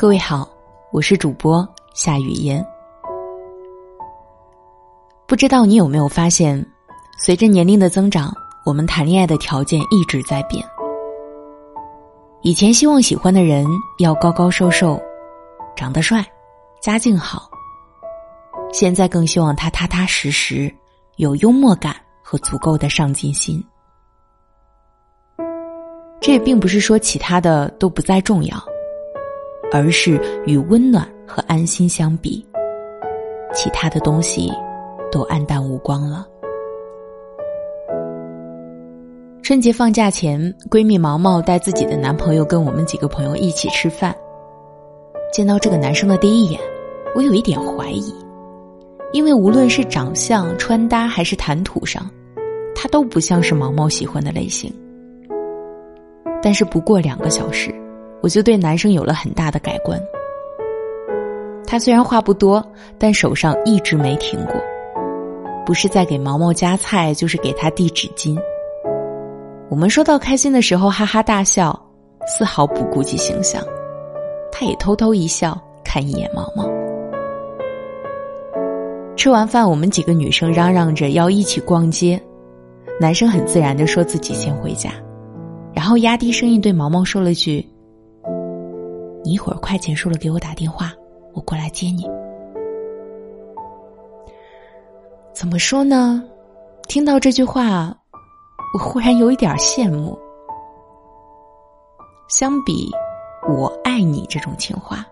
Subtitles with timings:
[0.00, 0.48] 各位好，
[0.92, 2.64] 我是主播夏雨嫣。
[5.26, 6.64] 不知道你有没有发现，
[7.18, 8.32] 随着年龄的增长，
[8.64, 10.64] 我们谈恋爱的条件一直在变。
[12.42, 13.66] 以前希望喜欢的人
[13.98, 15.02] 要高高瘦瘦，
[15.74, 16.24] 长得帅，
[16.80, 17.50] 家境好。
[18.72, 20.72] 现在更希望他踏踏实实，
[21.16, 23.60] 有幽默感和足够的上进心。
[26.20, 28.56] 这也并不是说其他的都不再重要。
[29.70, 32.44] 而是与温暖和安心相比，
[33.54, 34.50] 其他的东西
[35.12, 36.26] 都黯淡无光了。
[39.42, 40.40] 春节放假前，
[40.70, 44.14] 闺蜜毛毛带自己的男朋友跟我们几个朋友一起吃饭。
[45.32, 46.60] 见到这个男生的第一眼，
[47.14, 48.14] 我有一点怀疑，
[49.12, 52.10] 因为无论是长相、穿搭还是谈吐上，
[52.74, 54.72] 他都不像是毛毛喜欢的类型。
[56.42, 57.74] 但是不过两个小时。
[58.20, 60.00] 我就对男生有了很大的改观。
[61.66, 62.64] 他虽然话不多，
[62.98, 64.54] 但手上一直没停过，
[65.66, 68.38] 不是在给毛毛夹菜，就是给他递纸巾。
[69.68, 71.78] 我们说到开心的时候，哈哈大笑，
[72.26, 73.62] 丝毫不顾及形象。
[74.50, 76.66] 他也偷偷一笑，看一眼毛毛。
[79.14, 82.18] 吃完饭，我们几个女生嚷嚷着要一起逛街，
[82.98, 84.90] 男生很自然的说自己先回家，
[85.74, 87.68] 然后压低声音对毛毛说了句。
[89.28, 90.90] 你一会儿快结束了，给我打电话，
[91.34, 92.08] 我过来接你。
[95.34, 96.24] 怎么说呢？
[96.88, 97.94] 听到这句话，
[98.72, 100.18] 我忽然有一点羡慕。
[102.30, 102.90] 相比
[103.46, 105.04] “我爱你”这种情话，“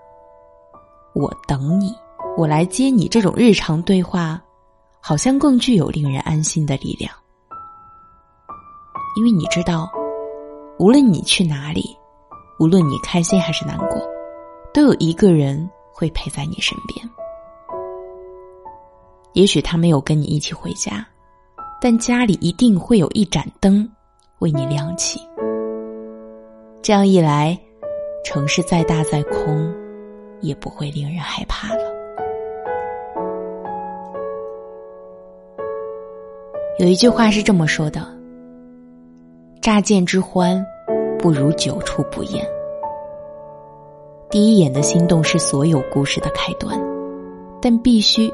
[1.14, 1.94] 我等你，
[2.38, 4.42] 我来接你”这种日常对话，
[4.98, 7.12] 好像更具有令人安心的力量。
[9.18, 9.92] 因为你知道，
[10.78, 11.94] 无论你去哪里。
[12.58, 14.00] 无论你开心还是难过，
[14.72, 17.08] 都有一个人会陪在你身边。
[19.34, 21.06] 也许他没有跟你一起回家，
[21.80, 23.86] 但家里一定会有一盏灯
[24.38, 25.20] 为你亮起。
[26.80, 27.58] 这样一来，
[28.24, 29.74] 城市再大再空，
[30.40, 31.94] 也不会令人害怕了。
[36.78, 38.06] 有一句话是这么说的
[39.60, 40.64] ：“乍见之欢。”
[41.26, 42.46] 不如久处不厌。
[44.30, 46.80] 第一眼的心动是所有故事的开端，
[47.60, 48.32] 但必须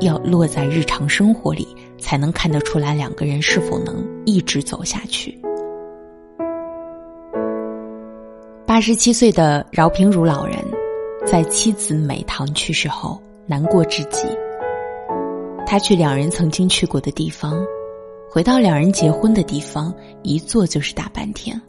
[0.00, 1.68] 要落在日常生活里，
[1.98, 5.38] 才能看得出来两个人是否能一直走下去。
[8.64, 10.56] 八十七岁的饶平如老人，
[11.26, 14.26] 在妻子美棠去世后难过至极。
[15.66, 17.62] 他去两人曾经去过的地方，
[18.30, 21.60] 回到两人结婚的地方，一坐就是大半天。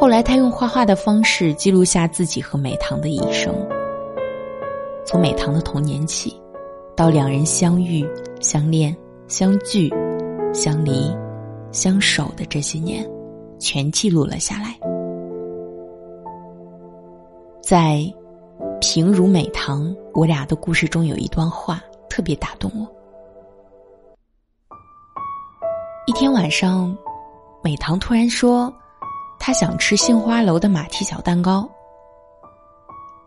[0.00, 3.52] 后来，他用画画的方式记录下自己和美棠的一生。
[5.04, 6.40] 从美棠的童年起，
[6.94, 8.08] 到两人相遇、
[8.40, 9.92] 相恋、相聚、
[10.54, 11.12] 相离、
[11.72, 13.04] 相守的这些年，
[13.58, 14.78] 全记录了下来。
[17.60, 17.96] 在
[18.80, 22.86] 《平如美棠我俩的故事》中，有一段话特别打动我。
[26.06, 26.96] 一天晚上，
[27.64, 28.72] 美棠突然说。
[29.48, 31.66] 他想吃杏花楼的马蹄小蛋糕，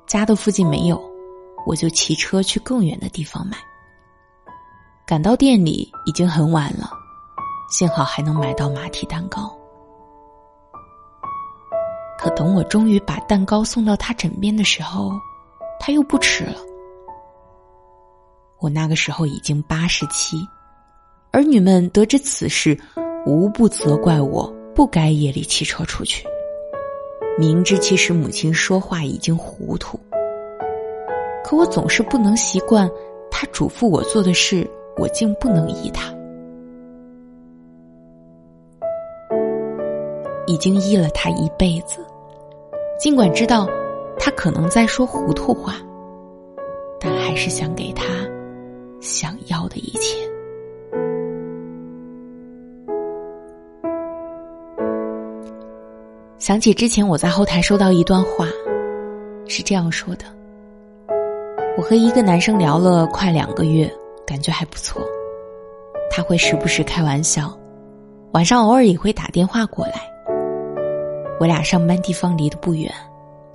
[0.05, 1.01] 家的附近没有，
[1.65, 3.57] 我就骑车去更远的地方买。
[5.03, 6.91] 赶到店里已经很晚了，
[7.71, 9.51] 幸好还能买到马蹄蛋糕。
[12.19, 15.13] 可等我终于把蛋糕送到他枕边的时候，
[15.79, 16.59] 他又不吃了。
[18.59, 20.37] 我那个时候已经八十七，
[21.31, 22.79] 儿女们得知此事，
[23.25, 24.60] 无不责怪我。
[24.73, 26.25] 不该夜里骑车出去，
[27.37, 29.99] 明知其实母亲说话已经糊涂，
[31.43, 32.89] 可我总是不能习惯，
[33.29, 36.13] 他嘱咐我做的事，我竟不能依他。
[40.47, 42.05] 已经依了他一辈子，
[42.99, 43.67] 尽管知道
[44.17, 45.75] 他可能在说糊涂话，
[46.99, 48.05] 但还是想给他
[48.99, 50.17] 想要的一切。
[56.41, 58.47] 想起之前我在后台收到一段话，
[59.45, 60.25] 是这样说的：
[61.77, 63.87] 我和一个男生聊了快两个月，
[64.25, 65.03] 感觉还不错。
[66.09, 67.55] 他会时不时开玩笑，
[68.31, 70.01] 晚上偶尔也会打电话过来。
[71.39, 72.91] 我俩上班地方离得不远，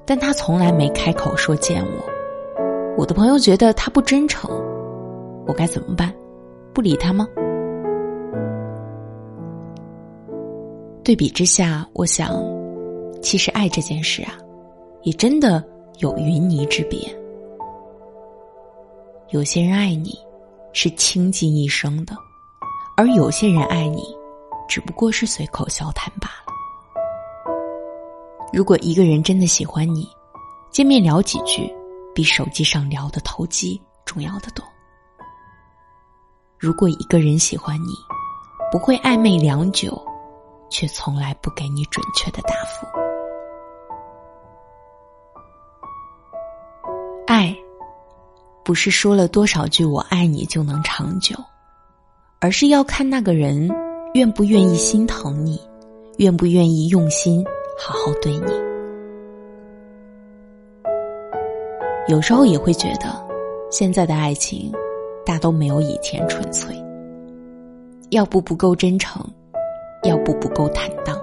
[0.05, 2.05] 但他从来没开口说见我。
[2.97, 4.49] 我的朋友觉得他不真诚，
[5.44, 6.15] 我该怎么办？
[6.73, 7.27] 不理他吗？
[11.03, 12.33] 对比之下，我想。
[13.22, 14.32] 其实爱这件事啊，
[15.02, 15.64] 也真的
[15.98, 16.98] 有云泥之别。
[19.30, 20.16] 有些人爱你，
[20.72, 22.14] 是倾尽一生的；
[22.96, 24.02] 而有些人爱你，
[24.68, 26.52] 只不过是随口笑谈罢了。
[28.52, 30.08] 如果一个人真的喜欢你，
[30.70, 31.74] 见面聊几句，
[32.14, 34.64] 比手机上聊的投机重要的多。
[36.58, 37.92] 如果一个人喜欢你，
[38.70, 40.00] 不会暧昧良久，
[40.70, 43.06] 却从来不给你准确的答复。
[48.66, 51.36] 不是说了多少句“我爱你”就能长久，
[52.40, 53.70] 而是要看那个人
[54.14, 55.60] 愿不愿意心疼你，
[56.16, 57.46] 愿不愿意用心
[57.78, 58.52] 好好对你。
[62.08, 63.24] 有时候也会觉得，
[63.70, 64.72] 现在的爱情。
[65.24, 66.74] 大都没有以前纯粹，
[68.10, 69.24] 要不不够真诚，
[70.04, 71.16] 要不不够坦荡。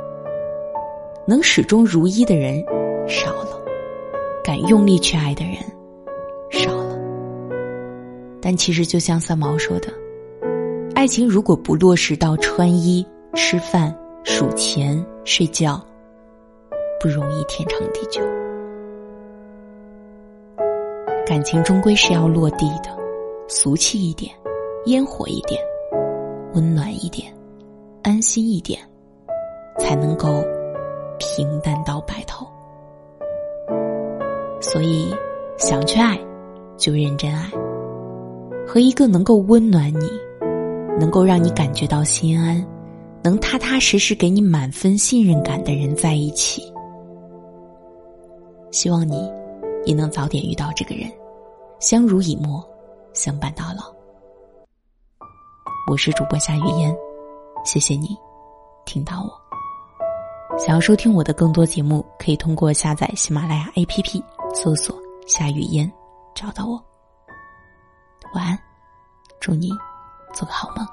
[1.26, 2.62] 能始终如一的人
[3.08, 3.60] 少了，
[4.44, 5.56] 敢用力去爱的人。
[8.46, 9.88] 但其实，就像三毛说的，
[10.96, 15.82] 爱情如果不落实到穿衣、吃饭、数钱、睡觉，
[17.00, 18.22] 不容易天长地久。
[21.26, 22.90] 感情终归是要落地的。
[23.48, 24.34] 俗气一点，
[24.88, 25.62] 烟火一点，
[26.54, 27.34] 温暖一点，
[28.04, 28.78] 安心一点，
[29.78, 30.44] 才能够
[31.18, 32.46] 平淡到白头。
[34.60, 35.14] 所以，
[35.58, 36.20] 想去爱，
[36.78, 37.50] 就认真爱，
[38.74, 40.10] 和一个能够温暖你，
[41.00, 42.68] 能够让你感觉到心安，
[43.22, 46.74] 能踏踏实实给你满分信任感的人在一起。
[48.72, 49.32] 希望你
[49.86, 51.08] 也能早点遇到这个人，
[51.80, 52.68] 相濡以沫。
[53.14, 53.94] 相伴到老。
[55.88, 56.96] 我是主播夏雨嫣，
[57.64, 58.18] 谢谢你
[58.86, 60.58] 听到我。
[60.58, 64.24] 想要收听我的更多节目，可以通过下载喜马拉雅 APP，
[64.56, 64.98] 搜索
[65.30, 65.88] “夏雨嫣”，
[66.34, 66.84] 找到我。
[68.34, 68.60] 晚安，
[69.40, 69.70] 祝你
[70.34, 70.88] 做个好梦。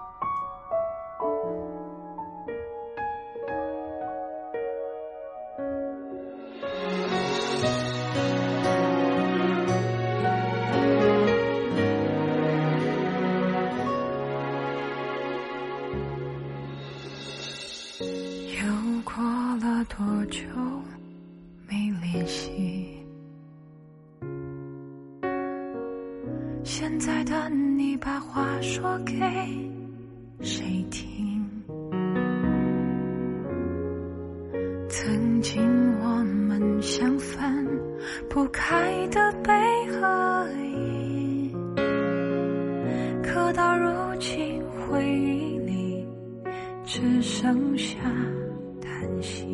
[18.52, 19.24] 又过
[19.56, 20.42] 了多久
[21.66, 22.99] 没联系？
[27.00, 29.14] 在等你把话说给
[30.42, 31.42] 谁听？
[34.86, 35.62] 曾经
[36.02, 36.08] 我
[36.46, 37.66] 们像分
[38.28, 39.50] 不开的悲
[39.92, 41.56] 和喜，
[43.22, 43.88] 可到如
[44.18, 46.06] 今回忆里
[46.84, 47.96] 只剩下。
[48.82, 49.46] 叹息，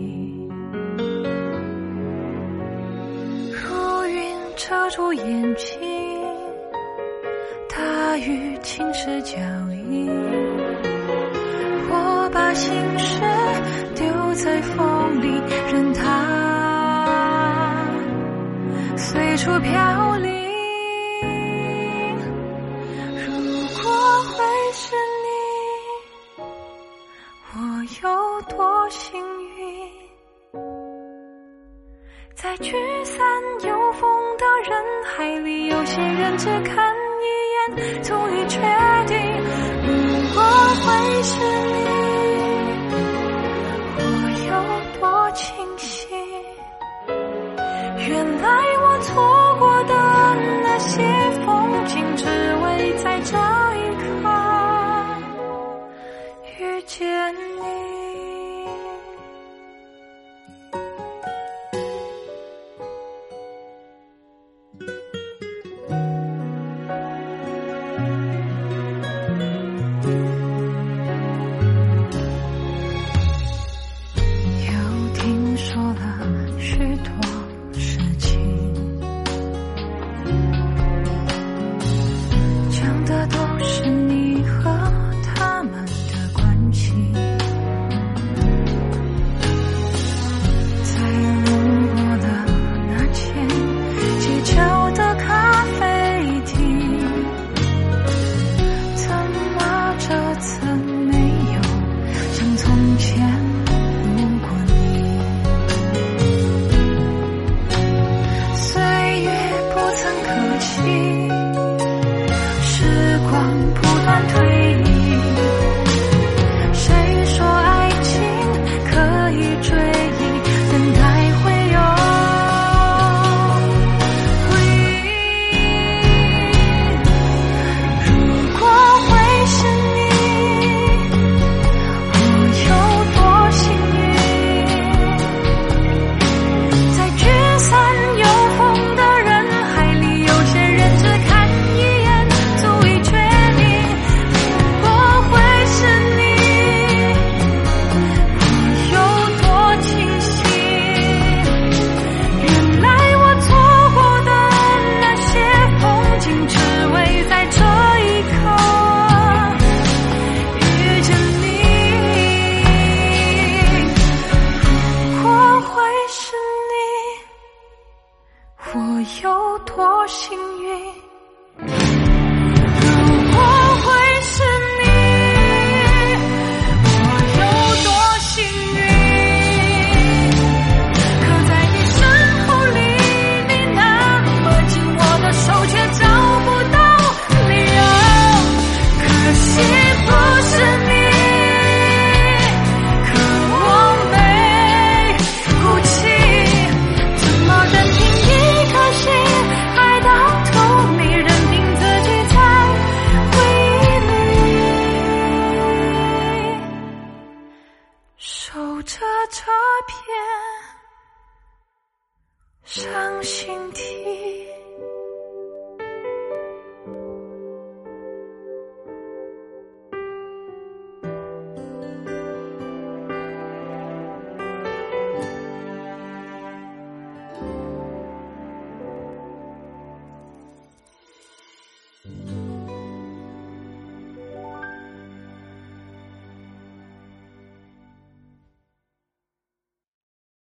[3.53, 5.79] 如云遮住眼睛，
[8.67, 9.39] 大雨侵蚀脚
[9.93, 10.11] 印。
[11.89, 13.21] 我把心事
[13.95, 14.05] 丢
[14.35, 15.41] 在风里，
[15.73, 16.03] 任它
[18.97, 20.33] 随处飘零。
[23.25, 23.33] 如
[23.81, 23.85] 果
[24.33, 24.35] 会
[24.73, 25.29] 是你，
[27.55, 27.57] 我
[28.03, 29.23] 有多幸
[29.57, 29.89] 运？
[32.35, 32.73] 在聚
[33.05, 33.25] 散
[33.65, 36.93] 有风的人海里，有些人只看